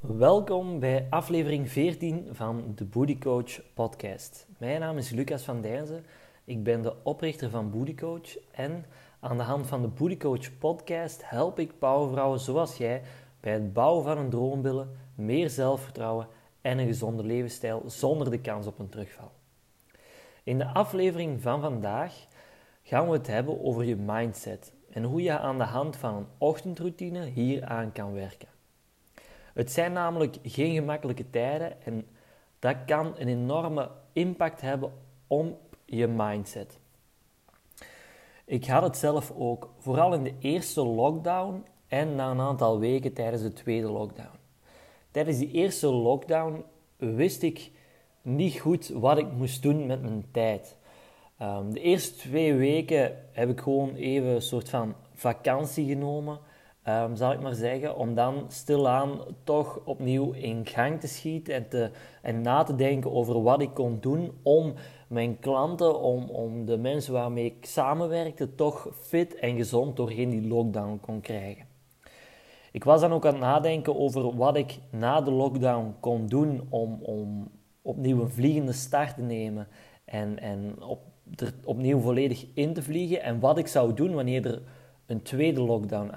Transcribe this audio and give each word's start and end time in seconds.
Welkom 0.00 0.78
bij 0.78 1.06
aflevering 1.10 1.70
14 1.70 2.28
van 2.30 2.72
de 2.74 2.84
Booty 2.84 3.18
Coach 3.18 3.60
podcast. 3.74 4.46
Mijn 4.58 4.80
naam 4.80 4.96
is 4.96 5.10
Lucas 5.10 5.42
van 5.42 5.60
Dijnzen. 5.60 6.04
Ik 6.44 6.62
ben 6.62 6.82
de 6.82 6.94
oprichter 7.02 7.50
van 7.50 7.70
Booty 7.70 7.94
Coach 7.94 8.38
en 8.50 8.84
aan 9.20 9.36
de 9.36 9.42
hand 9.42 9.66
van 9.66 9.82
de 9.82 9.88
Booty 9.88 10.16
Coach 10.16 10.58
podcast 10.58 11.30
help 11.30 11.58
ik 11.58 11.78
powervrouwen 11.78 12.40
zoals 12.40 12.76
jij 12.76 13.02
bij 13.40 13.52
het 13.52 13.72
bouwen 13.72 14.04
van 14.04 14.18
een 14.18 14.30
droombillen, 14.30 14.96
meer 15.14 15.50
zelfvertrouwen 15.50 16.28
en 16.60 16.78
een 16.78 16.86
gezonde 16.86 17.22
levensstijl 17.22 17.82
zonder 17.86 18.30
de 18.30 18.40
kans 18.40 18.66
op 18.66 18.78
een 18.78 18.88
terugval. 18.88 19.32
In 20.42 20.58
de 20.58 20.66
aflevering 20.66 21.42
van 21.42 21.60
vandaag 21.60 22.14
gaan 22.82 23.06
we 23.06 23.12
het 23.12 23.26
hebben 23.26 23.64
over 23.64 23.84
je 23.84 23.96
mindset 23.96 24.72
en 24.90 25.02
hoe 25.02 25.22
je 25.22 25.38
aan 25.38 25.58
de 25.58 25.64
hand 25.64 25.96
van 25.96 26.14
een 26.14 26.26
ochtendroutine 26.38 27.24
hier 27.24 27.64
aan 27.64 27.92
kan 27.92 28.12
werken. 28.12 28.48
Het 29.54 29.72
zijn 29.72 29.92
namelijk 29.92 30.36
geen 30.42 30.74
gemakkelijke 30.74 31.30
tijden 31.30 31.82
en 31.82 32.06
dat 32.58 32.76
kan 32.86 33.14
een 33.18 33.28
enorme 33.28 33.90
impact 34.12 34.60
hebben 34.60 34.92
op 35.26 35.76
je 35.84 36.06
mindset. 36.06 36.78
Ik 38.44 38.66
had 38.66 38.82
het 38.82 38.96
zelf 38.96 39.32
ook, 39.36 39.70
vooral 39.78 40.14
in 40.14 40.22
de 40.22 40.34
eerste 40.38 40.84
lockdown 40.84 41.64
en 41.86 42.14
na 42.14 42.30
een 42.30 42.40
aantal 42.40 42.78
weken 42.78 43.12
tijdens 43.12 43.42
de 43.42 43.52
tweede 43.52 43.88
lockdown. 43.88 44.38
Tijdens 45.10 45.38
die 45.38 45.50
eerste 45.50 45.86
lockdown 45.86 46.64
wist 46.96 47.42
ik 47.42 47.70
niet 48.22 48.60
goed 48.60 48.88
wat 48.88 49.18
ik 49.18 49.32
moest 49.32 49.62
doen 49.62 49.86
met 49.86 50.02
mijn 50.02 50.24
tijd. 50.30 50.76
Ehm, 51.38 51.70
de 51.70 51.80
eerste 51.80 52.16
twee 52.16 52.54
weken 52.54 53.16
heb 53.32 53.48
ik 53.48 53.60
gewoon 53.60 53.94
even 53.94 54.28
een 54.28 54.42
soort 54.42 54.68
van 54.68 54.94
vakantie 55.14 55.86
genomen, 55.86 56.38
um, 56.88 57.16
zal 57.16 57.32
ik 57.32 57.40
maar 57.40 57.54
zeggen, 57.54 57.96
om 57.96 58.14
dan 58.14 58.44
stilaan 58.48 59.20
toch 59.44 59.80
opnieuw 59.84 60.32
in 60.32 60.66
gang 60.66 61.00
te 61.00 61.08
schieten 61.08 61.54
en, 61.54 61.68
te, 61.68 61.90
en 62.22 62.40
na 62.40 62.62
te 62.62 62.74
denken 62.74 63.12
over 63.12 63.42
wat 63.42 63.60
ik 63.60 63.74
kon 63.74 63.98
doen 64.00 64.30
om 64.42 64.74
mijn 65.08 65.38
klanten, 65.38 66.00
om, 66.00 66.30
om 66.30 66.64
de 66.64 66.78
mensen 66.78 67.12
waarmee 67.12 67.44
ik 67.44 67.66
samenwerkte, 67.66 68.54
toch 68.54 68.88
fit 68.92 69.34
en 69.34 69.56
gezond 69.56 69.96
doorheen 69.96 70.30
die 70.30 70.48
lockdown 70.48 70.98
kon 71.00 71.20
krijgen. 71.20 71.68
Ik 72.72 72.84
was 72.84 73.00
dan 73.00 73.12
ook 73.12 73.26
aan 73.26 73.32
het 73.32 73.42
nadenken 73.42 73.98
over 73.98 74.36
wat 74.36 74.56
ik 74.56 74.78
na 74.90 75.20
de 75.20 75.30
lockdown 75.30 75.94
kon 76.00 76.26
doen 76.26 76.66
om, 76.68 76.98
om 77.02 77.50
opnieuw 77.82 78.20
een 78.20 78.30
vliegende 78.30 78.72
start 78.72 79.14
te 79.14 79.22
nemen 79.22 79.68
en, 80.04 80.38
en 80.38 80.82
op, 80.82 81.00
er 81.36 81.54
opnieuw 81.64 82.00
volledig 82.00 82.46
in 82.54 82.74
te 82.74 82.82
vliegen 82.82 83.22
en 83.22 83.40
wat 83.40 83.58
ik 83.58 83.66
zou 83.66 83.94
doen 83.94 84.14
wanneer 84.14 84.46
er 84.46 84.62
een 85.10 85.22
tweede 85.22 85.60
lockdown 85.60 86.12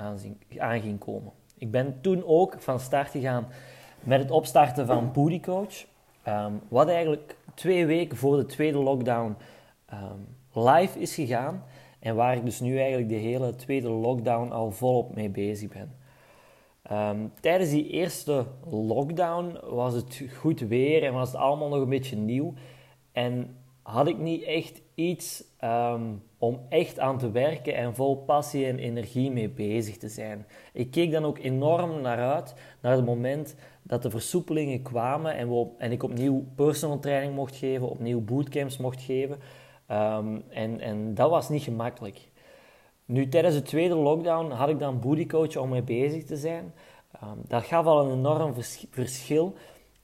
aan, 0.57 0.81
ging 0.81 0.99
komen. 0.99 1.31
Ik 1.57 1.71
ben 1.71 1.97
toen 2.01 2.23
ook 2.25 2.55
van 2.59 2.79
start 2.79 3.09
gegaan 3.09 3.47
met 3.99 4.19
het 4.19 4.31
opstarten 4.31 4.85
van 4.85 5.11
Booty 5.11 5.39
Coach, 5.39 5.85
um, 6.27 6.61
wat 6.67 6.87
eigenlijk 6.87 7.37
twee 7.53 7.85
weken 7.85 8.17
voor 8.17 8.37
de 8.37 8.45
tweede 8.45 8.77
lockdown 8.77 9.35
um, 9.93 10.27
live 10.63 10.99
is 10.99 11.15
gegaan 11.15 11.63
en 11.99 12.15
waar 12.15 12.35
ik 12.35 12.45
dus 12.45 12.59
nu 12.59 12.77
eigenlijk 12.77 13.09
de 13.09 13.15
hele 13.15 13.55
tweede 13.55 13.89
lockdown 13.89 14.51
al 14.51 14.71
volop 14.71 15.15
mee 15.15 15.29
bezig 15.29 15.69
ben. 15.69 15.95
Um, 16.91 17.31
tijdens 17.39 17.69
die 17.69 17.89
eerste 17.89 18.45
lockdown 18.69 19.59
was 19.69 19.93
het 19.93 20.23
goed 20.37 20.59
weer 20.59 21.03
en 21.03 21.13
was 21.13 21.31
het 21.31 21.41
allemaal 21.41 21.69
nog 21.69 21.81
een 21.81 21.89
beetje 21.89 22.15
nieuw. 22.15 22.53
En 23.11 23.57
had 23.81 24.07
ik 24.07 24.17
niet 24.17 24.43
echt 24.43 24.81
iets 24.95 25.43
om 26.43 26.59
echt 26.69 26.99
aan 26.99 27.17
te 27.17 27.31
werken 27.31 27.75
en 27.75 27.95
vol 27.95 28.15
passie 28.17 28.65
en 28.65 28.79
energie 28.79 29.31
mee 29.31 29.49
bezig 29.49 29.97
te 29.97 30.09
zijn. 30.09 30.45
Ik 30.73 30.91
keek 30.91 31.11
dan 31.11 31.25
ook 31.25 31.37
enorm 31.37 32.01
naar 32.01 32.17
uit, 32.33 32.55
naar 32.81 32.95
het 32.95 33.05
moment 33.05 33.55
dat 33.83 34.01
de 34.01 34.09
versoepelingen 34.09 34.81
kwamen 34.81 35.35
en, 35.35 35.49
we 35.49 35.67
en 35.77 35.91
ik 35.91 36.03
opnieuw 36.03 36.45
personal 36.55 36.99
training 36.99 37.35
mocht 37.35 37.55
geven, 37.55 37.89
opnieuw 37.89 38.21
bootcamps 38.21 38.77
mocht 38.77 39.01
geven. 39.01 39.39
Um, 39.91 40.43
en, 40.49 40.79
en 40.79 41.13
dat 41.13 41.29
was 41.29 41.49
niet 41.49 41.63
gemakkelijk. 41.63 42.19
Nu, 43.05 43.27
tijdens 43.27 43.55
de 43.55 43.61
tweede 43.61 43.95
lockdown 43.95 44.51
had 44.51 44.69
ik 44.69 44.79
dan 44.79 44.99
bodycoach 44.99 45.57
om 45.57 45.69
mee 45.69 45.83
bezig 45.83 46.23
te 46.23 46.37
zijn. 46.37 46.73
Um, 47.23 47.41
dat 47.47 47.63
gaf 47.63 47.85
al 47.85 48.05
een 48.05 48.17
enorm 48.17 48.53
vers 48.53 48.85
verschil. 48.89 49.55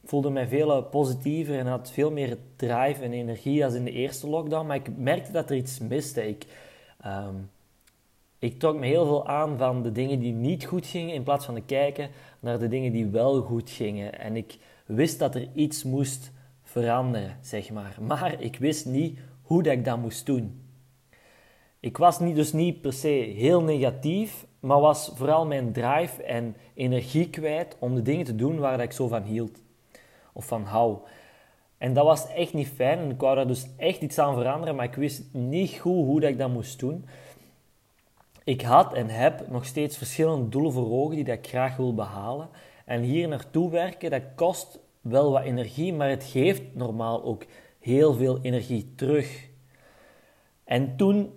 Voelde 0.09 0.30
mij 0.30 0.47
veel 0.47 0.84
positiever 0.84 1.58
en 1.58 1.68
had 1.68 1.92
veel 1.92 2.12
meer 2.12 2.38
drive 2.56 3.03
en 3.03 3.14
energie 3.14 3.66
als 3.66 3.74
in 3.74 3.84
de 3.84 3.92
eerste 3.92 4.30
lockdown. 4.30 4.68
Maar 4.68 4.75
ik 4.75 4.97
merkte 4.97 5.31
dat 5.31 5.50
er 5.50 5.56
iets 5.56 5.80
miste. 5.80 6.28
Ik, 6.28 6.46
um, 7.06 7.50
ik 8.40 8.59
trok 8.59 8.75
me 8.75 8.86
heel 8.86 9.06
veel 9.06 9.28
aan 9.28 9.58
van 9.58 9.84
de 9.84 9.92
dingen 9.92 10.19
die 10.19 10.34
niet 10.34 10.66
goed 10.66 10.86
gingen, 10.86 11.14
in 11.14 11.24
plaats 11.24 11.46
van 11.46 11.56
te 11.56 11.62
kijken 11.62 12.09
naar 12.40 12.59
de 12.59 12.68
dingen 12.68 12.92
die 12.92 13.06
wel 13.06 13.42
goed 13.42 13.69
gingen. 13.69 14.19
En 14.19 14.36
ik 14.36 14.58
wist 14.86 15.19
dat 15.19 15.36
er 15.36 15.48
iets 15.53 15.84
moest 15.84 16.31
veranderen, 16.64 17.38
zeg 17.42 17.72
maar. 17.72 17.98
Maar 18.02 18.42
ik 18.42 18.58
wist 18.58 18.86
niet 18.86 19.19
hoe 19.42 19.64
dat 19.64 19.74
ik 19.74 19.86
dat 19.86 19.98
moest 19.98 20.25
doen. 20.25 20.62
Ik 21.80 21.98
was 21.98 22.19
niet, 22.19 22.36
dus 22.36 22.53
niet 22.53 22.81
per 22.81 22.94
se 22.94 23.34
heel 23.36 23.62
negatief, 23.62 24.46
maar 24.59 24.80
was 24.80 25.12
vooral 25.16 25.46
mijn 25.46 25.72
drive 25.72 26.24
en 26.24 26.56
energie 26.74 27.30
kwijt 27.30 27.75
om 27.80 27.96
de 27.96 28.02
dingen 28.02 28.25
te 28.25 28.36
doen 28.36 28.59
waar 28.59 28.80
ik 28.80 28.92
zo 28.92 29.08
van 29.08 29.24
hield 29.24 29.68
of 30.40 30.46
van 30.46 30.64
hou. 30.64 30.98
En 31.78 31.94
dat 31.94 32.06
was 32.06 32.28
echt 32.28 32.54
niet 32.54 32.68
fijn 32.68 33.00
en 33.00 33.10
ik 33.10 33.20
wou 33.20 33.36
daar 33.36 33.48
dus 33.48 33.68
echt 33.78 34.02
iets 34.02 34.20
aan 34.20 34.36
veranderen, 34.36 34.76
maar 34.76 34.86
ik 34.86 34.96
wist 34.96 35.24
niet 35.32 35.72
goed 35.72 36.06
hoe 36.06 36.20
dat 36.20 36.30
ik 36.30 36.38
dat 36.38 36.50
moest 36.50 36.80
doen. 36.80 37.06
Ik 38.44 38.62
had 38.62 38.94
en 38.94 39.10
heb 39.10 39.50
nog 39.50 39.66
steeds 39.66 39.98
verschillende 39.98 40.50
doelen 40.50 40.72
voor 40.72 40.92
ogen 40.92 41.16
die 41.16 41.24
dat 41.24 41.38
ik 41.38 41.48
graag 41.48 41.76
wil 41.76 41.94
behalen. 41.94 42.50
En 42.86 43.02
hier 43.02 43.28
naartoe 43.28 43.70
werken, 43.70 44.10
dat 44.10 44.22
kost 44.36 44.80
wel 45.02 45.32
wat 45.32 45.44
energie, 45.44 45.94
maar 45.94 46.10
het 46.10 46.24
geeft 46.24 46.62
normaal 46.74 47.24
ook 47.24 47.46
heel 47.80 48.14
veel 48.14 48.40
energie 48.42 48.94
terug. 48.96 49.48
En 50.64 50.96
toen 50.96 51.32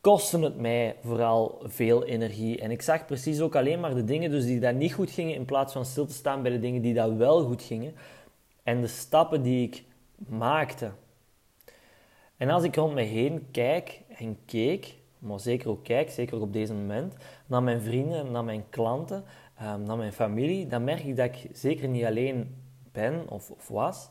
kostte 0.00 0.38
het 0.38 0.60
mij 0.60 0.96
vooral 1.02 1.62
veel 1.62 2.04
energie. 2.04 2.60
En 2.60 2.70
ik 2.70 2.82
zag 2.82 3.06
precies 3.06 3.40
ook 3.40 3.56
alleen 3.56 3.80
maar 3.80 3.94
de 3.94 4.04
dingen 4.04 4.30
dus 4.30 4.44
die 4.44 4.60
daar 4.60 4.74
niet 4.74 4.92
goed 4.92 5.10
gingen, 5.10 5.34
in 5.34 5.44
plaats 5.44 5.72
van 5.72 5.84
stil 5.84 6.06
te 6.06 6.14
staan 6.14 6.42
bij 6.42 6.50
de 6.50 6.60
dingen 6.60 6.82
die 6.82 6.94
daar 6.94 7.16
wel 7.16 7.44
goed 7.44 7.62
gingen. 7.62 7.94
En 8.66 8.80
de 8.80 8.86
stappen 8.86 9.42
die 9.42 9.68
ik 9.68 9.84
maakte. 10.28 10.90
En 12.36 12.48
als 12.48 12.62
ik 12.62 12.76
rond 12.76 12.94
me 12.94 13.02
heen 13.02 13.46
kijk 13.50 14.00
en 14.18 14.38
keek, 14.44 14.94
maar 15.18 15.40
zeker 15.40 15.68
ook 15.68 15.84
kijk, 15.84 16.10
zeker 16.10 16.36
ook 16.36 16.42
op 16.42 16.52
deze 16.52 16.74
moment, 16.74 17.14
naar 17.46 17.62
mijn 17.62 17.80
vrienden, 17.80 18.30
naar 18.30 18.44
mijn 18.44 18.64
klanten, 18.70 19.24
ehm, 19.56 19.82
naar 19.82 19.96
mijn 19.96 20.12
familie, 20.12 20.66
dan 20.66 20.84
merk 20.84 21.04
ik 21.04 21.16
dat 21.16 21.26
ik 21.26 21.48
zeker 21.52 21.88
niet 21.88 22.04
alleen 22.04 22.54
ben 22.92 23.28
of, 23.28 23.50
of 23.50 23.68
was. 23.68 24.08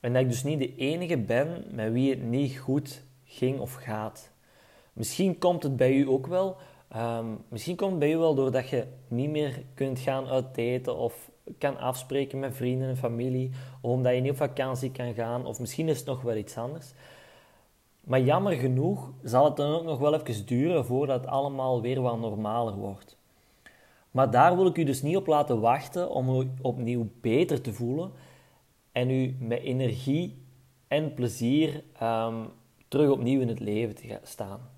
En 0.00 0.12
dat 0.12 0.22
ik 0.22 0.28
dus 0.28 0.44
niet 0.44 0.58
de 0.58 0.76
enige 0.76 1.18
ben 1.18 1.64
met 1.70 1.92
wie 1.92 2.10
het 2.10 2.22
niet 2.22 2.58
goed 2.58 3.02
ging 3.24 3.60
of 3.60 3.74
gaat. 3.74 4.30
Misschien 4.92 5.38
komt 5.38 5.62
het 5.62 5.76
bij 5.76 5.94
u 5.94 6.08
ook 6.08 6.26
wel. 6.26 6.56
Ehm, 6.88 7.26
misschien 7.48 7.76
komt 7.76 7.90
het 7.90 8.00
bij 8.00 8.12
u 8.12 8.16
wel 8.16 8.34
doordat 8.34 8.68
je 8.68 8.86
niet 9.08 9.30
meer 9.30 9.62
kunt 9.74 9.98
gaan 9.98 10.26
uit 10.26 10.56
eten 10.56 10.96
of 10.96 11.32
kan 11.58 11.78
afspreken 11.78 12.38
met 12.38 12.56
vrienden 12.56 12.88
en 12.88 12.96
familie, 12.96 13.50
of 13.80 13.90
omdat 13.90 14.14
je 14.14 14.20
niet 14.20 14.30
op 14.30 14.36
vakantie 14.36 14.90
kan 14.90 15.14
gaan, 15.14 15.46
of 15.46 15.60
misschien 15.60 15.88
is 15.88 15.98
het 15.98 16.06
nog 16.06 16.22
wel 16.22 16.36
iets 16.36 16.56
anders. 16.56 16.92
Maar 18.00 18.20
jammer 18.20 18.52
genoeg 18.52 19.12
zal 19.22 19.44
het 19.44 19.56
dan 19.56 19.72
ook 19.72 19.84
nog 19.84 19.98
wel 19.98 20.14
even 20.14 20.46
duren 20.46 20.84
voordat 20.84 21.20
het 21.20 21.30
allemaal 21.30 21.80
weer 21.80 22.00
wat 22.00 22.18
normaler 22.18 22.74
wordt. 22.74 23.16
Maar 24.10 24.30
daar 24.30 24.56
wil 24.56 24.66
ik 24.66 24.76
u 24.76 24.84
dus 24.84 25.02
niet 25.02 25.16
op 25.16 25.26
laten 25.26 25.60
wachten 25.60 26.10
om 26.10 26.40
u 26.40 26.50
opnieuw 26.62 27.08
beter 27.20 27.60
te 27.60 27.72
voelen 27.72 28.12
en 28.92 29.10
u 29.10 29.36
met 29.38 29.60
energie 29.60 30.42
en 30.88 31.14
plezier 31.14 31.84
um, 32.02 32.48
terug 32.88 33.10
opnieuw 33.10 33.40
in 33.40 33.48
het 33.48 33.60
leven 33.60 33.94
te 33.94 34.06
gaan 34.06 34.18
staan. 34.22 34.73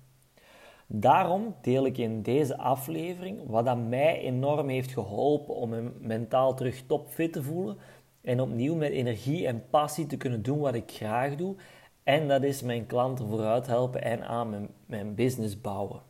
Daarom 0.87 1.55
deel 1.61 1.85
ik 1.85 1.97
in 1.97 2.21
deze 2.21 2.57
aflevering 2.57 3.39
wat 3.45 3.65
dat 3.65 3.77
mij 3.77 4.19
enorm 4.19 4.67
heeft 4.67 4.91
geholpen 4.91 5.55
om 5.55 5.69
me 5.69 5.91
mentaal 5.99 6.53
terug 6.53 6.83
topfit 6.85 7.33
te 7.33 7.43
voelen 7.43 7.77
en 8.21 8.41
opnieuw 8.41 8.75
met 8.75 8.91
energie 8.91 9.47
en 9.47 9.63
passie 9.69 10.05
te 10.05 10.17
kunnen 10.17 10.41
doen 10.41 10.59
wat 10.59 10.75
ik 10.75 10.91
graag 10.91 11.35
doe. 11.35 11.55
En 12.03 12.27
dat 12.27 12.43
is 12.43 12.61
mijn 12.61 12.85
klanten 12.85 13.27
vooruit 13.27 13.67
helpen 13.67 14.01
en 14.01 14.27
aan 14.27 14.49
mijn, 14.49 14.69
mijn 14.85 15.15
business 15.15 15.61
bouwen. 15.61 16.01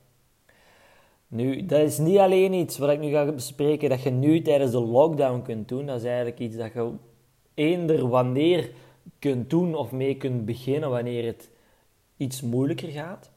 Nu, 1.28 1.66
dat 1.66 1.80
is 1.80 1.98
niet 1.98 2.18
alleen 2.18 2.54
iets 2.54 2.78
wat 2.78 2.90
ik 2.90 3.00
nu 3.00 3.10
ga 3.10 3.32
bespreken 3.32 3.90
dat 3.90 4.02
je 4.02 4.10
nu 4.10 4.42
tijdens 4.42 4.72
de 4.72 4.82
lockdown 4.82 5.42
kunt 5.42 5.68
doen. 5.68 5.86
Dat 5.86 5.98
is 5.98 6.06
eigenlijk 6.06 6.40
iets 6.40 6.56
dat 6.56 6.74
je 6.74 6.92
eender 7.54 8.08
wanneer 8.08 8.72
kunt 9.20 9.50
doen 9.50 9.76
of 9.76 9.92
mee 9.92 10.18
kunt 10.18 10.46
beginnen 10.46 10.90
wanneer 10.90 11.26
het 11.26 11.50
iets 12.18 12.42
moeilijker 12.42 12.90
gaat. 12.90 13.32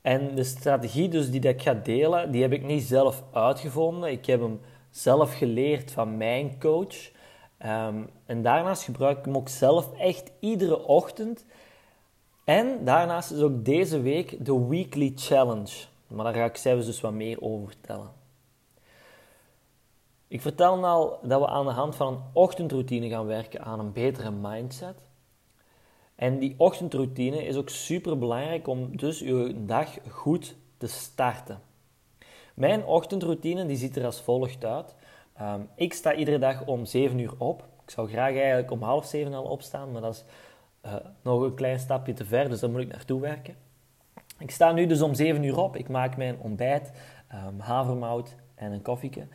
En 0.00 0.34
de 0.34 0.44
strategie 0.44 1.08
dus 1.08 1.30
die 1.30 1.40
ik 1.40 1.62
ga 1.62 1.74
delen, 1.74 2.30
die 2.30 2.42
heb 2.42 2.52
ik 2.52 2.64
niet 2.64 2.82
zelf 2.82 3.22
uitgevonden. 3.32 4.10
Ik 4.10 4.26
heb 4.26 4.40
hem 4.40 4.60
zelf 4.90 5.36
geleerd 5.36 5.90
van 5.90 6.16
mijn 6.16 6.58
coach. 6.58 7.10
Um, 7.66 8.10
en 8.26 8.42
daarnaast 8.42 8.82
gebruik 8.82 9.18
ik 9.18 9.24
hem 9.24 9.36
ook 9.36 9.48
zelf 9.48 9.92
echt 9.98 10.30
iedere 10.40 10.86
ochtend. 10.86 11.44
En 12.44 12.84
daarnaast 12.84 13.30
is 13.30 13.40
ook 13.40 13.64
deze 13.64 14.00
week 14.00 14.44
de 14.44 14.66
Weekly 14.66 15.12
Challenge. 15.14 15.84
Maar 16.06 16.24
daar 16.24 16.34
ga 16.34 16.44
ik 16.44 16.56
zelfs 16.56 16.86
dus 16.86 17.00
wat 17.00 17.12
meer 17.12 17.42
over 17.42 17.68
vertellen. 17.68 18.10
Ik 20.28 20.40
vertel 20.40 20.86
al 20.86 21.18
dat 21.22 21.40
we 21.40 21.46
aan 21.46 21.66
de 21.66 21.72
hand 21.72 21.96
van 21.96 22.12
een 22.12 22.22
ochtendroutine 22.32 23.08
gaan 23.08 23.26
werken 23.26 23.64
aan 23.64 23.78
een 23.78 23.92
betere 23.92 24.30
mindset. 24.30 25.07
En 26.18 26.38
die 26.38 26.54
ochtendroutine 26.56 27.44
is 27.44 27.56
ook 27.56 27.68
super 27.68 28.18
belangrijk 28.18 28.66
om 28.66 28.96
dus 28.96 29.18
je 29.18 29.54
dag 29.66 29.98
goed 30.08 30.56
te 30.76 30.86
starten. 30.86 31.60
Mijn 32.54 32.84
ochtendroutine 32.84 33.66
die 33.66 33.76
ziet 33.76 33.96
er 33.96 34.04
als 34.04 34.20
volgt 34.20 34.64
uit. 34.64 34.94
Ehm, 35.34 35.60
ik 35.74 35.92
sta 35.92 36.14
iedere 36.14 36.38
dag 36.38 36.66
om 36.66 36.84
7 36.84 37.18
uur 37.18 37.34
op. 37.38 37.68
Ik 37.84 37.90
zou 37.90 38.08
graag 38.08 38.34
eigenlijk 38.34 38.70
om 38.70 38.82
half 38.82 39.06
7 39.06 39.34
al 39.34 39.44
opstaan, 39.44 39.92
maar 39.92 40.00
dat 40.00 40.14
is 40.14 40.24
uh, 40.86 40.94
nog 41.22 41.42
een 41.42 41.54
klein 41.54 41.78
stapje 41.78 42.12
te 42.12 42.24
ver, 42.24 42.48
dus 42.48 42.60
daar 42.60 42.70
moet 42.70 42.80
ik 42.80 42.92
naartoe 42.92 43.20
werken. 43.20 43.56
Ik 44.38 44.50
sta 44.50 44.72
nu 44.72 44.86
dus 44.86 45.02
om 45.02 45.14
7 45.14 45.42
uur 45.42 45.58
op. 45.58 45.76
Ik 45.76 45.88
maak 45.88 46.16
mijn 46.16 46.38
ontbijt, 46.40 46.92
um, 47.32 47.60
havermout 47.60 48.34
en 48.54 48.72
een 48.72 48.82
koffieke. 48.82 49.26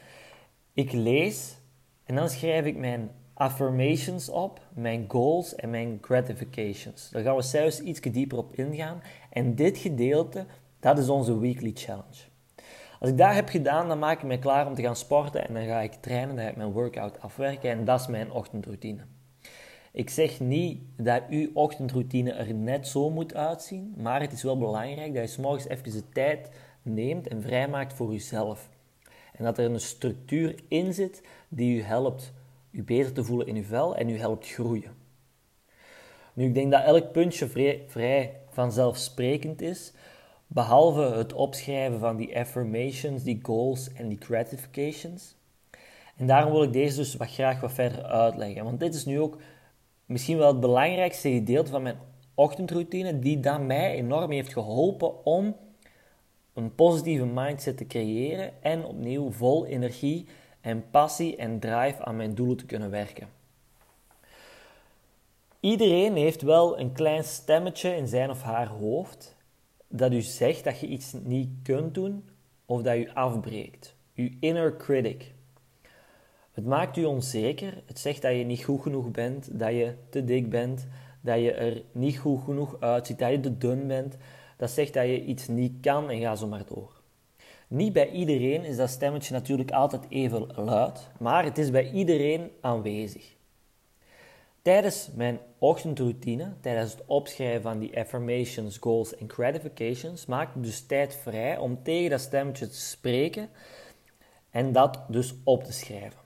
Ik 0.73 0.91
lees 0.91 1.57
en 2.03 2.15
dan 2.15 2.29
schrijf 2.29 2.65
ik 2.65 2.77
mijn 2.77 3.11
affirmations 3.33 4.29
op, 4.29 4.59
mijn 4.73 5.05
goals 5.07 5.55
en 5.55 5.69
mijn 5.69 5.97
gratifications. 6.01 7.09
Daar 7.09 7.23
gaan 7.23 7.35
we 7.35 7.41
zelfs 7.41 7.79
iets 7.79 8.01
dieper 8.01 8.37
op 8.37 8.55
ingaan. 8.55 9.01
En 9.29 9.55
dit 9.55 9.77
gedeelte, 9.77 10.45
dat 10.79 10.97
is 10.97 11.09
onze 11.09 11.39
weekly 11.39 11.71
challenge. 11.73 12.31
Als 12.99 13.09
ik 13.11 13.17
dat 13.17 13.33
heb 13.33 13.49
gedaan, 13.49 13.87
dan 13.87 13.99
maak 13.99 14.17
ik 14.17 14.27
me 14.27 14.39
klaar 14.39 14.67
om 14.67 14.73
te 14.73 14.81
gaan 14.81 14.95
sporten 14.95 15.47
en 15.47 15.53
dan 15.53 15.65
ga 15.65 15.81
ik 15.81 15.93
trainen, 15.93 16.35
dan 16.35 16.43
ga 16.43 16.49
ik 16.51 16.57
mijn 16.57 16.71
workout 16.71 17.21
afwerken 17.21 17.69
en 17.69 17.85
dat 17.85 17.99
is 17.99 18.07
mijn 18.07 18.31
ochtendroutine. 18.31 19.01
Ik 19.91 20.09
zeg 20.09 20.39
niet 20.39 20.81
dat 20.97 21.21
uw 21.29 21.49
ochtendroutine 21.53 22.31
er 22.31 22.53
net 22.53 22.87
zo 22.87 23.09
moet 23.09 23.35
uitzien, 23.35 23.93
maar 23.97 24.21
het 24.21 24.31
is 24.31 24.43
wel 24.43 24.57
belangrijk 24.57 25.13
dat 25.13 25.23
je 25.23 25.29
s 25.29 25.37
morgens 25.37 25.67
even 25.67 25.91
de 25.91 26.09
tijd 26.09 26.49
neemt 26.81 27.27
en 27.27 27.41
vrijmaakt 27.41 27.93
voor 27.93 28.13
uzelf. 28.13 28.69
En 29.33 29.43
dat 29.43 29.57
er 29.57 29.65
een 29.65 29.79
structuur 29.79 30.55
in 30.67 30.93
zit 30.93 31.21
die 31.49 31.77
u 31.77 31.81
helpt 31.81 32.33
u 32.73 32.83
beter 32.83 33.13
te 33.13 33.23
voelen 33.23 33.47
in 33.47 33.55
uw 33.55 33.63
vel 33.63 33.95
en 33.95 34.09
u 34.09 34.17
helpt 34.17 34.47
groeien. 34.47 34.91
Nu, 36.33 36.45
ik 36.45 36.53
denk 36.53 36.71
dat 36.71 36.83
elk 36.83 37.11
puntje 37.11 37.47
vrij, 37.47 37.83
vrij 37.87 38.39
vanzelfsprekend 38.49 39.61
is, 39.61 39.93
behalve 40.47 41.01
het 41.01 41.33
opschrijven 41.33 41.99
van 41.99 42.15
die 42.15 42.37
affirmations, 42.37 43.23
die 43.23 43.39
goals 43.41 43.93
en 43.93 44.07
die 44.07 44.17
gratifications. 44.21 45.35
En 46.17 46.27
daarom 46.27 46.51
wil 46.51 46.63
ik 46.63 46.73
deze 46.73 46.95
dus 46.95 47.15
wat 47.15 47.31
graag 47.31 47.59
wat 47.61 47.71
verder 47.71 48.03
uitleggen, 48.03 48.63
want 48.63 48.79
dit 48.79 48.95
is 48.95 49.05
nu 49.05 49.19
ook 49.19 49.37
misschien 50.05 50.37
wel 50.37 50.47
het 50.47 50.59
belangrijkste 50.59 51.31
gedeelte 51.31 51.71
van 51.71 51.81
mijn 51.81 51.97
ochtendroutine, 52.33 53.19
die 53.19 53.39
dat 53.39 53.61
mij 53.61 53.93
enorm 53.93 54.31
heeft 54.31 54.53
geholpen 54.53 55.25
om 55.25 55.55
een 56.53 56.75
positieve 56.75 57.25
mindset 57.25 57.77
te 57.77 57.87
creëren 57.87 58.63
en 58.63 58.85
opnieuw 58.85 59.31
vol 59.31 59.65
energie 59.65 60.27
en 60.63 60.89
passie 60.91 61.35
en 61.35 61.59
drive 61.59 62.03
aan 62.03 62.15
mijn 62.15 62.35
doelen 62.35 62.57
te 62.57 62.65
kunnen 62.65 62.89
werken. 62.89 63.29
Iedereen 65.59 66.15
heeft 66.15 66.41
wel 66.41 66.79
een 66.79 66.91
klein 66.91 67.23
stemmetje 67.23 67.95
in 67.95 68.07
zijn 68.07 68.29
of 68.29 68.41
haar 68.41 68.67
hoofd 68.67 69.35
dat 69.87 70.11
u 70.11 70.21
zegt 70.21 70.63
dat 70.63 70.79
je 70.79 70.87
iets 70.87 71.13
niet 71.23 71.49
kunt 71.63 71.93
doen 71.93 72.29
of 72.65 72.81
dat 72.81 72.95
u 72.95 73.09
afbreekt. 73.13 73.95
Uw 74.15 74.29
inner 74.39 74.77
critic. 74.77 75.33
Het 76.51 76.65
maakt 76.65 76.97
u 76.97 77.03
onzeker. 77.03 77.83
Het 77.85 77.99
zegt 77.99 78.21
dat 78.21 78.31
je 78.31 78.43
niet 78.43 78.63
goed 78.63 78.81
genoeg 78.81 79.11
bent, 79.11 79.59
dat 79.59 79.71
je 79.71 79.95
te 80.09 80.23
dik 80.23 80.49
bent, 80.49 80.87
dat 81.21 81.39
je 81.39 81.51
er 81.51 81.83
niet 81.91 82.17
goed 82.17 82.43
genoeg 82.43 82.75
uitziet, 82.79 83.19
dat 83.19 83.31
je 83.31 83.39
te 83.39 83.57
dun 83.57 83.87
bent. 83.87 84.17
Dat 84.57 84.71
zegt 84.71 84.93
dat 84.93 85.05
je 85.05 85.23
iets 85.23 85.47
niet 85.47 85.73
kan 85.81 86.09
en 86.09 86.19
ga 86.19 86.35
zo 86.35 86.47
maar 86.47 86.65
door. 86.65 87.02
Niet 87.73 87.93
bij 87.93 88.09
iedereen 88.09 88.63
is 88.63 88.77
dat 88.77 88.89
stemmetje 88.89 89.33
natuurlijk 89.33 89.71
altijd 89.71 90.05
even 90.09 90.47
luid, 90.55 91.09
maar 91.19 91.43
het 91.43 91.57
is 91.57 91.71
bij 91.71 91.91
iedereen 91.91 92.51
aanwezig. 92.61 93.35
Tijdens 94.61 95.09
mijn 95.15 95.39
ochtendroutine, 95.57 96.53
tijdens 96.61 96.91
het 96.91 97.03
opschrijven 97.05 97.61
van 97.61 97.79
die 97.79 97.97
affirmations, 97.97 98.77
goals 98.77 99.15
en 99.15 99.29
gratifications, 99.29 100.25
maak 100.25 100.55
ik 100.55 100.63
dus 100.63 100.85
tijd 100.85 101.15
vrij 101.15 101.57
om 101.57 101.83
tegen 101.83 102.09
dat 102.09 102.21
stemmetje 102.21 102.67
te 102.67 102.79
spreken 102.79 103.49
en 104.49 104.71
dat 104.71 104.99
dus 105.07 105.35
op 105.43 105.63
te 105.63 105.73
schrijven. 105.73 106.19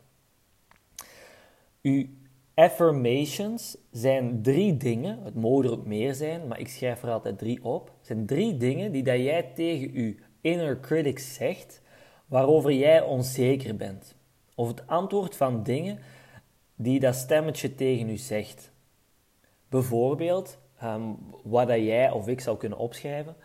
Uw 1.82 2.06
affirmations 2.54 3.78
zijn 3.92 4.42
drie 4.42 4.78
dingen, 4.78 5.24
het 5.24 5.36
mogen 5.36 5.66
er 5.66 5.72
ook 5.72 5.86
meer 5.86 6.14
zijn, 6.14 6.48
maar 6.48 6.60
ik 6.60 6.68
schrijf 6.68 7.04
er 7.04 7.12
altijd 7.12 7.38
drie 7.38 7.64
op, 7.64 7.92
zijn 8.02 8.26
drie 8.26 8.58
dingen 8.58 8.92
die 8.92 9.04
dat 9.04 9.18
jij 9.18 9.52
tegen 9.56 9.96
u 9.96 10.20
inner 10.48 10.80
critic 10.80 11.20
zegt 11.20 11.82
waarover 12.26 12.72
jij 12.72 13.02
onzeker 13.02 13.76
bent. 13.76 14.16
Of 14.56 14.68
het 14.68 14.88
antwoord 14.88 15.36
van 15.36 15.64
dingen 15.64 16.00
die 16.76 17.00
dat 17.00 17.16
stemmetje 17.16 17.76
tegen 17.76 18.10
u 18.10 18.18
zegt. 18.18 18.72
Bijvoorbeeld, 19.70 20.58
um, 20.84 21.18
wat 21.44 21.68
dat 21.68 21.78
jij 21.78 22.12
of 22.12 22.28
ik 22.28 22.42
zou 22.42 22.58
kunnen 22.58 22.78
opschrijven, 22.78 23.36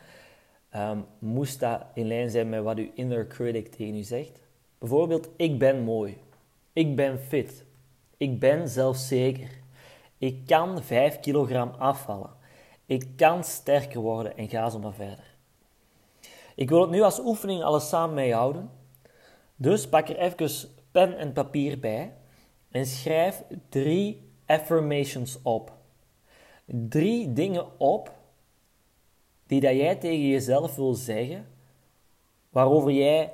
ehm, 0.70 0.99
moest 1.19 1.60
dat 1.60 1.84
in 1.94 2.06
lijn 2.06 2.31
zijn 2.31 2.49
met 2.49 2.62
wat 2.62 2.78
uw 2.78 2.90
inner 2.94 3.26
critic 3.26 3.69
tegen 3.69 3.94
u 3.94 4.02
zegt. 4.02 4.40
Bijvoorbeeld, 4.78 5.28
ik 5.37 5.58
ben 5.58 5.82
mooi. 5.82 6.19
Ik 6.72 6.96
ben 6.96 7.19
fit. 7.19 7.64
Ik 8.16 8.38
ben 8.38 8.69
zelfzeker. 8.69 9.50
Ik 10.19 10.46
kan 10.46 10.82
5 10.82 11.20
kilogram 11.20 11.70
afvallen. 11.78 12.31
Ik 12.87 13.06
kan 13.16 13.44
sterker 13.44 14.00
worden 14.00 14.37
en 14.37 14.48
ga 14.48 14.70
zo 14.70 14.78
maar 14.78 14.94
verder. 14.94 15.31
Ik 16.54 16.69
wil 16.69 16.81
het 16.81 16.90
nu 16.90 17.00
als 17.00 17.20
oefening 17.20 17.62
alles 17.62 17.88
samen 17.88 18.14
mee 18.14 18.34
houden. 18.34 18.70
Dus 19.56 19.88
pak 19.88 20.08
er 20.08 20.19
even 20.19 20.69
pen 20.90 21.19
en 21.19 21.32
papier 21.32 21.78
bij 21.78 22.14
en 22.70 22.87
schrijf 22.87 23.43
drie 23.69 24.32
affirmations 24.46 25.43
op. 25.43 25.72
Drie 26.64 27.32
dingen 27.32 27.81
op 27.81 28.12
die 29.46 29.60
dat 29.60 29.76
jij 29.76 29.96
tegen 29.96 30.28
jezelf 30.28 30.76
wil 30.76 30.94
zeggen, 30.94 31.46
waarover 32.49 32.90
jij 32.90 33.32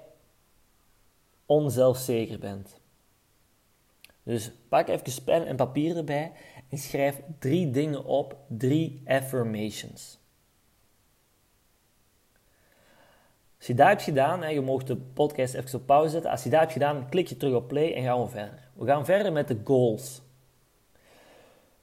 onzelfzeker 1.47 2.39
bent. 2.39 2.81
Dus 4.23 4.53
pak 4.69 4.89
even 4.89 5.25
pen 5.25 5.47
en 5.47 5.57
papier 5.57 5.97
erbij 5.97 6.33
en 6.69 6.79
schrijf 6.79 7.21
drie 7.39 7.71
dingen 7.71 8.05
op, 8.05 8.37
drie 8.49 9.03
affirmations. 9.07 10.18
Je 13.69 13.75
dat 13.75 13.87
hebt 13.87 14.03
gedaan, 14.03 14.43
hè, 14.43 14.49
je 14.49 14.61
mag 14.61 14.83
de 14.85 14.97
podcast 14.97 15.55
even 15.55 15.79
op 15.81 15.87
pauze 15.87 16.11
zetten. 16.11 16.31
Als 16.31 16.43
je 16.43 16.51
dat 16.51 16.61
hebt 16.61 16.73
gedaan, 16.73 17.09
klik 17.09 17.27
je 17.27 17.37
terug 17.37 17.55
op 17.55 17.69
play 17.69 17.95
en 17.95 18.03
gaan 18.03 18.21
we 18.21 18.29
verder. 18.29 18.69
We 18.75 18.87
gaan 18.87 19.05
verder 19.05 19.33
met 19.33 19.49
de 19.49 19.57
goals. 19.65 20.23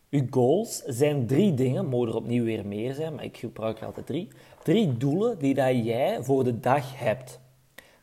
Uw 0.09 0.27
goals 0.29 0.83
zijn 0.83 1.27
drie 1.27 1.53
dingen, 1.53 1.85
mogen 1.85 2.07
er 2.07 2.15
opnieuw 2.15 2.43
weer 2.43 2.65
meer 2.65 2.93
zijn, 2.93 3.15
maar 3.15 3.23
ik 3.23 3.37
gebruik 3.37 3.79
er 3.79 3.85
altijd 3.85 4.05
drie. 4.05 4.27
Drie 4.63 4.97
doelen 4.97 5.39
die 5.39 5.53
dat 5.53 5.85
jij 5.85 6.23
voor 6.23 6.43
de 6.43 6.59
dag 6.59 6.99
hebt. 6.99 7.39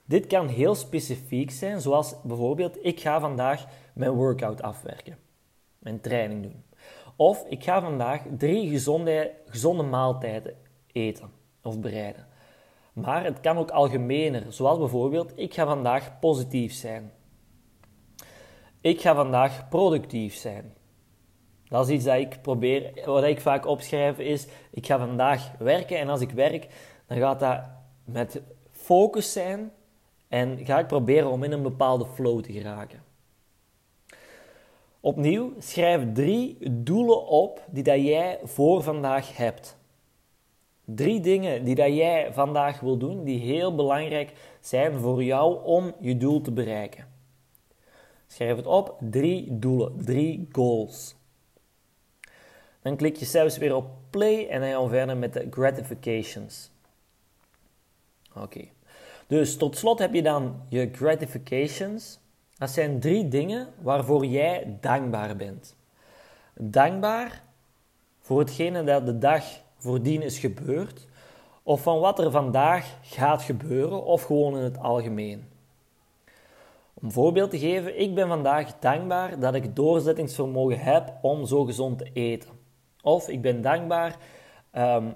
Dit 0.05 0.27
kan 0.27 0.49
heel 0.49 0.75
specifiek 0.75 1.51
zijn, 1.51 1.81
zoals 1.81 2.15
bijvoorbeeld 2.23 2.85
ik 2.85 3.01
ga 3.01 3.21
vandaag 3.21 3.67
mijn 3.95 4.11
workout 4.11 4.63
afwerken, 4.63 5.19
mijn 5.79 6.01
training 6.01 6.43
doen. 6.43 6.63
Of 7.17 7.45
ik 7.49 7.65
ga 7.65 7.81
vandaag 7.81 8.23
drie 8.39 8.69
gezonde, 8.69 9.31
gezonde 9.47 9.83
maaltijden 9.83 10.55
eten 10.93 11.31
of 11.63 11.81
bereiden. 11.81 12.27
Maar 12.93 13.25
het 13.25 13.41
kan 13.41 13.59
ook 13.59 13.71
algemener, 13.71 14.53
zoals 14.53 14.79
bijvoorbeeld 14.79 15.33
ik 15.37 15.55
ga 15.55 15.67
vandaag 15.67 16.19
positief 16.19 16.73
zijn. 16.73 17.13
Ik 18.81 19.01
ga 19.01 19.15
vandaag 19.15 19.69
productief 19.69 20.35
zijn. 20.35 20.75
Dat 21.69 21.89
is 21.89 21.95
iets 21.95 22.05
dat 22.05 22.19
ik 22.19 22.43
probeer, 22.43 23.03
wat 23.05 23.25
ik 23.25 23.41
vaak 23.41 23.67
opschrijf 23.67 24.19
is, 24.19 24.47
ik 24.71 24.87
ga 24.87 24.99
vandaag 24.99 25.53
werken 25.59 25.99
en 25.99 26.09
als 26.09 26.21
ik 26.21 26.31
werk, 26.31 26.69
dan 27.07 27.19
gaat 27.19 27.41
dat 27.41 27.61
met 28.05 28.43
focus 28.71 29.33
zijn 29.33 29.73
en 30.29 30.65
ga 30.65 30.79
ik 30.79 30.87
proberen 30.87 31.31
om 31.31 31.43
in 31.43 31.53
een 31.53 31.63
bepaalde 31.63 32.07
flow 32.07 32.41
te 32.41 32.53
geraken. 32.53 33.03
Opnieuw, 35.01 35.53
schrijf 35.59 36.13
drie 36.13 36.59
doelen 36.71 37.27
op 37.27 37.65
die 37.71 37.83
dat 37.83 38.01
jij 38.01 38.41
voor 38.45 38.83
vandaag 38.83 39.37
hebt. 39.37 39.77
Drie 40.95 41.21
dingen 41.21 41.65
die 41.65 41.75
dat 41.75 41.95
jij 41.95 42.33
vandaag 42.33 42.81
wil 42.81 42.97
doen, 42.97 43.25
die 43.25 43.39
heel 43.39 43.75
belangrijk 43.75 44.33
zijn 44.61 44.99
voor 44.99 45.23
jou 45.25 45.65
om 45.65 45.93
je 46.01 46.17
doel 46.17 46.41
te 46.41 46.53
bereiken. 46.53 47.07
Schrijf 48.27 48.57
het 48.57 48.67
op. 48.67 48.97
Drie 49.01 49.59
doelen, 49.59 50.05
drie 50.05 50.49
goals. 50.53 51.15
Dan 52.83 52.97
klik 52.97 53.17
je 53.17 53.25
zelfs 53.25 53.59
weer 53.59 53.75
op 53.75 53.87
play 54.11 54.49
en 54.49 54.61
dan 54.61 54.71
gaan 54.71 54.83
we 54.83 54.89
verder 54.89 55.17
met 55.17 55.33
de 55.33 55.47
gratifications. 55.51 56.71
Oké. 58.35 58.65
Dus 59.27 59.57
tot 59.57 59.77
slot 59.77 59.99
heb 59.99 60.15
je 60.15 60.23
dan 60.23 60.63
je 60.69 60.89
gratifications. 60.93 62.19
Dat 62.59 62.71
zijn 62.71 63.01
drie 63.01 63.29
dingen 63.29 63.69
waarvoor 63.81 64.25
jij 64.25 64.77
dankbaar 64.81 65.37
bent. 65.37 65.77
Dankbaar 66.55 67.43
voor 68.21 68.39
hetgene 68.39 68.85
dat 68.85 69.07
de 69.07 69.19
dag 69.19 69.45
voordien 69.83 70.23
is 70.23 70.39
gebeurd, 70.39 71.07
of 71.63 71.83
van 71.83 72.01
wat 72.01 72.19
er 72.19 72.31
vandaag 72.31 72.97
gaat 73.03 73.43
gebeuren, 73.43 74.05
of 74.05 74.23
gewoon 74.23 74.57
in 74.57 74.63
het 74.63 74.79
algemeen. 74.79 75.45
Om 76.95 77.05
een 77.05 77.13
voorbeeld 77.13 77.51
te 77.51 77.59
geven, 77.59 78.01
ik 78.01 78.15
ben 78.15 78.29
vandaag 78.29 78.79
dankbaar 78.79 79.39
dat 79.39 79.55
ik 79.55 79.77
doorzettingsvermogen 79.77 80.79
heb 80.79 81.13
om 81.23 81.47
zo 81.47 81.65
gezond 81.65 81.99
te 81.99 82.11
eten. 82.13 82.51
Of 83.03 83.29
ik 83.29 83.43
ben 83.43 83.63
dankbaar 83.63 84.17
ehm, 84.71 85.07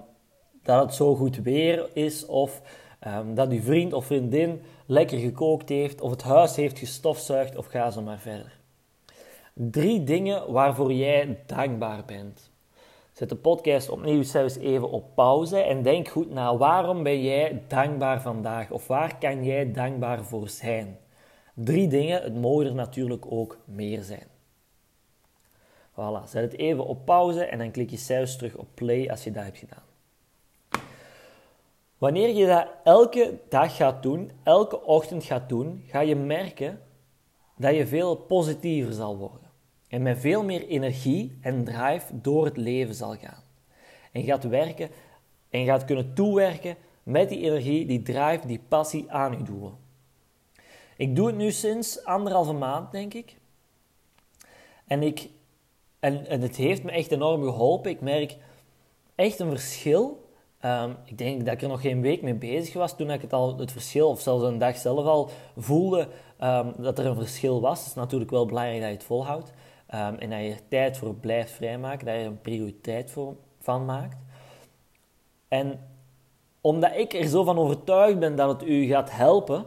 dat 0.63 0.85
het 0.85 0.93
zo 0.93 1.15
goed 1.15 1.37
weer 1.37 1.89
is, 1.93 2.25
of 2.25 2.61
um, 3.07 3.35
dat 3.35 3.51
uw 3.51 3.61
vriend 3.61 3.93
of 3.93 4.05
vriendin 4.05 4.61
lekker 4.85 5.17
gekookt 5.17 5.69
heeft, 5.69 6.01
of 6.01 6.11
het 6.11 6.23
huis 6.23 6.55
heeft 6.55 6.79
gestofzuigd, 6.79 7.55
of 7.55 7.65
ga 7.65 7.89
zo 7.89 8.01
maar 8.01 8.19
verder. 8.19 8.59
Drie 9.53 10.03
dingen 10.03 10.51
waarvoor 10.51 10.93
jij 10.93 11.39
dankbaar 11.45 12.05
bent. 12.05 12.46
Zet 13.17 13.29
de 13.29 13.35
podcast 13.35 13.89
opnieuw 13.89 14.23
zelfs 14.23 14.57
even 14.57 14.89
op 14.89 15.15
pauze 15.15 15.59
en 15.59 15.81
denk 15.81 16.07
goed 16.07 16.29
na 16.29 16.57
waarom 16.57 17.03
ben 17.03 17.21
jij 17.21 17.63
dankbaar 17.67 18.21
vandaag 18.21 18.71
of 18.71 18.87
waar 18.87 19.17
kan 19.17 19.43
jij 19.43 19.71
dankbaar 19.71 20.23
voor 20.23 20.49
zijn. 20.49 20.99
Drie 21.53 21.87
dingen, 21.87 22.21
het 22.21 22.35
mogen 22.35 22.65
er 22.65 22.75
natuurlijk 22.75 23.31
ook 23.31 23.57
meer 23.65 24.01
zijn. 24.03 24.27
Voilà, 25.91 26.23
zet 26.25 26.51
het 26.51 26.57
even 26.57 26.85
op 26.85 27.05
pauze 27.05 27.43
en 27.43 27.57
dan 27.57 27.71
klik 27.71 27.89
je 27.89 27.97
zelfs 27.97 28.35
terug 28.35 28.55
op 28.55 28.67
play 28.73 29.09
als 29.09 29.23
je 29.23 29.31
dat 29.31 29.43
hebt 29.43 29.57
gedaan. 29.57 29.83
Wanneer 31.97 32.35
je 32.35 32.47
dat 32.47 32.67
elke 32.83 33.39
dag 33.49 33.75
gaat 33.75 34.03
doen, 34.03 34.31
elke 34.43 34.83
ochtend 34.83 35.23
gaat 35.23 35.49
doen, 35.49 35.83
ga 35.87 35.99
je 35.99 36.15
merken 36.15 36.81
dat 37.55 37.75
je 37.75 37.87
veel 37.87 38.15
positiever 38.15 38.93
zal 38.93 39.17
worden. 39.17 39.46
En 39.87 40.01
met 40.01 40.19
veel 40.19 40.43
meer 40.43 40.67
energie 40.67 41.37
en 41.41 41.63
drive 41.63 42.21
door 42.21 42.45
het 42.45 42.57
leven 42.57 42.95
zal 42.95 43.15
gaan. 43.15 43.43
En 44.11 44.23
gaat 44.23 44.43
werken 44.43 44.89
en 45.49 45.65
gaat 45.65 45.85
kunnen 45.85 46.13
toewerken 46.13 46.75
met 47.03 47.29
die 47.29 47.41
energie, 47.41 47.85
die 47.85 48.01
drive, 48.01 48.47
die 48.47 48.61
passie 48.67 49.11
aan 49.11 49.31
je 49.31 49.43
doelen. 49.43 49.77
Ik 50.97 51.15
doe 51.15 51.27
het 51.27 51.35
nu 51.35 51.51
sinds 51.51 52.03
anderhalve 52.03 52.53
maand, 52.53 52.91
denk 52.91 53.13
ik. 53.13 53.35
En, 54.87 55.03
ik, 55.03 55.29
en, 55.99 56.27
en 56.27 56.41
het 56.41 56.55
heeft 56.55 56.83
me 56.83 56.91
echt 56.91 57.11
enorm 57.11 57.43
geholpen. 57.43 57.91
Ik 57.91 58.01
merk 58.01 58.35
echt 59.15 59.39
een 59.39 59.49
verschil. 59.49 60.25
Um, 60.65 60.95
ik 61.05 61.17
denk 61.17 61.45
dat 61.45 61.53
ik 61.53 61.61
er 61.61 61.67
nog 61.67 61.81
geen 61.81 62.01
week 62.01 62.21
mee 62.21 62.33
bezig 62.33 62.73
was 62.73 62.95
toen 62.95 63.11
ik 63.11 63.21
het 63.21 63.33
al 63.33 63.57
het 63.57 63.71
verschil, 63.71 64.09
of 64.09 64.21
zelfs 64.21 64.43
een 64.43 64.57
dag 64.57 64.77
zelf 64.77 65.05
al 65.05 65.29
voelde 65.57 66.07
um, 66.41 66.73
dat 66.77 66.99
er 66.99 67.05
een 67.05 67.15
verschil 67.15 67.61
was. 67.61 67.79
Het 67.79 67.87
is 67.87 67.93
natuurlijk 67.93 68.31
wel 68.31 68.45
belangrijk 68.45 68.79
dat 68.79 68.89
je 68.89 68.95
het 68.95 69.03
volhoudt. 69.03 69.51
Um, 69.93 70.15
en 70.15 70.29
dat 70.29 70.39
je 70.39 70.55
tijd 70.69 70.97
voor 70.97 71.15
blijft 71.15 71.51
vrijmaken, 71.51 72.05
dat 72.05 72.15
je 72.15 72.21
er 72.21 72.27
een 72.27 72.41
prioriteit 72.41 73.11
voor, 73.11 73.35
van 73.59 73.85
maakt. 73.85 74.17
En 75.47 75.79
omdat 76.61 76.95
ik 76.95 77.13
er 77.13 77.27
zo 77.27 77.43
van 77.43 77.57
overtuigd 77.57 78.19
ben 78.19 78.35
dat 78.35 78.59
het 78.59 78.69
u 78.69 78.85
gaat 78.85 79.11
helpen, 79.11 79.65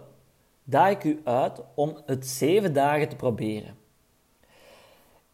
daag 0.64 0.90
ik 0.90 1.04
u 1.04 1.20
uit 1.24 1.60
om 1.74 1.96
het 2.06 2.26
zeven 2.26 2.72
dagen 2.72 3.08
te 3.08 3.16
proberen. 3.16 3.76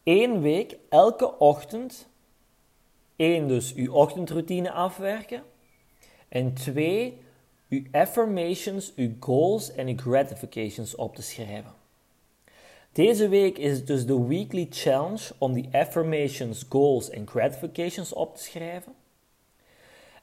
Eén 0.03 0.41
week, 0.41 0.77
elke 0.89 1.39
ochtend, 1.39 2.07
één 3.15 3.47
dus 3.47 3.73
uw 3.73 3.93
ochtendroutine 3.93 4.71
afwerken. 4.71 5.43
En 6.27 6.53
twee, 6.53 7.21
uw 7.69 7.83
affirmations, 7.91 8.93
uw 8.95 9.11
goals 9.19 9.71
en 9.71 9.87
uw 9.87 9.97
gratifications 9.97 10.95
op 10.95 11.15
te 11.15 11.21
schrijven. 11.21 11.73
Deze 12.97 13.29
week 13.29 13.57
is 13.57 13.77
het 13.77 13.87
dus 13.87 14.05
de 14.05 14.27
weekly 14.27 14.67
challenge 14.69 15.33
om 15.37 15.53
die 15.53 15.69
affirmations, 15.71 16.65
goals 16.69 17.09
en 17.09 17.27
gratifications 17.27 18.13
op 18.13 18.35
te 18.35 18.43
schrijven. 18.43 18.93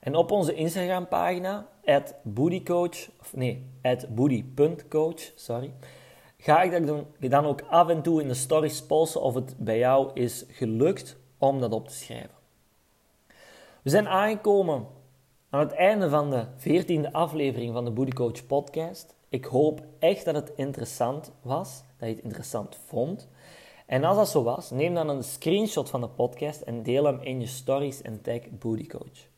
En 0.01 0.15
op 0.15 0.31
onze 0.31 0.55
Instagram 0.55 1.09
pagina, 1.09 1.69
at 1.85 2.15
bootycoach, 2.23 3.11
of 3.21 3.35
nee, 3.35 3.67
at 3.83 4.07
sorry, 5.35 5.73
ga 6.39 6.63
ik 6.63 6.87
dan, 6.87 7.07
dan 7.19 7.47
ook 7.47 7.63
af 7.63 7.89
en 7.89 8.03
toe 8.03 8.21
in 8.21 8.29
de 8.29 8.35
stories 8.35 8.83
posten 8.83 9.21
of 9.21 9.35
het 9.35 9.55
bij 9.59 9.79
jou 9.79 10.11
is 10.15 10.45
gelukt 10.49 11.17
om 11.39 11.61
dat 11.61 11.73
op 11.73 11.89
te 11.89 11.95
schrijven. 11.95 12.35
We 13.83 13.91
zijn 13.91 14.09
aangekomen 14.09 14.87
aan 15.51 15.61
het 15.61 15.73
einde 15.73 16.09
van 16.09 16.31
de 16.31 16.47
14e 16.59 17.11
aflevering 17.13 17.73
van 17.73 17.85
de 17.85 17.91
Booty 17.91 18.13
Coach 18.13 18.47
podcast. 18.47 19.15
Ik 19.35 19.45
hoop 19.45 19.81
echt 19.99 20.25
dat 20.25 20.35
het 20.35 20.53
interessant 20.57 21.33
was, 21.43 21.83
dat 21.99 22.09
je 22.09 22.15
het 22.15 22.25
interessant 22.25 22.79
vond. 22.87 23.29
En 23.87 24.05
als 24.05 24.17
dat 24.17 24.29
zo 24.29 24.43
was, 24.43 24.71
neem 24.71 24.95
dan 24.95 25.09
een 25.09 25.25
screenshot 25.25 25.91
van 25.91 26.01
de 26.01 26.09
podcast 26.09 26.61
en 26.61 26.83
deel 26.83 27.05
hem 27.05 27.21
in 27.21 27.41
je 27.41 27.47
stories 27.47 28.03
en 28.03 28.23
tag 28.23 28.41
Booty 28.51 28.87
Coach. 28.87 29.29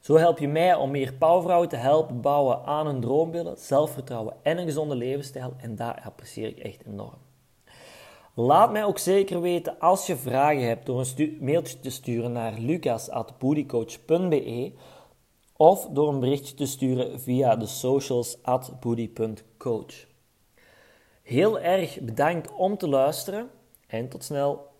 Zo 0.00 0.16
help 0.16 0.38
je 0.38 0.48
mij 0.48 0.74
om 0.74 0.90
meer 0.90 1.14
powervrouwen 1.14 1.68
te 1.68 1.76
helpen 1.76 2.20
bouwen 2.20 2.64
aan 2.64 2.86
hun 2.86 3.00
droombeelden, 3.00 3.58
zelfvertrouwen 3.58 4.36
en 4.42 4.58
een 4.58 4.64
gezonde 4.64 4.94
levensstijl. 4.94 5.54
En 5.56 5.76
dat 5.76 5.96
apprecieer 6.04 6.48
ik 6.48 6.58
echt 6.58 6.84
enorm. 6.86 7.18
Laat 8.34 8.72
mij 8.72 8.84
ook 8.84 8.98
zeker 8.98 9.40
weten 9.40 9.78
als 9.78 10.06
je 10.06 10.16
vragen 10.16 10.66
hebt 10.66 10.86
door 10.86 11.00
een 11.00 11.38
mailtje 11.40 11.80
te 11.80 11.90
sturen 11.90 12.32
naar 12.32 12.58
lucas.bootycoach.be 12.58 14.72
of 15.56 15.88
door 15.90 16.08
een 16.08 16.20
berichtje 16.20 16.54
te 16.54 16.66
sturen 16.66 17.20
via 17.20 17.56
de 17.56 17.66
socials 17.66 18.42
at. 18.42 18.72
Heel 21.22 21.60
erg 21.60 22.00
bedankt 22.00 22.54
om 22.54 22.78
te 22.78 22.88
luisteren 22.88 23.50
en 23.86 24.08
tot 24.08 24.24
snel. 24.24 24.74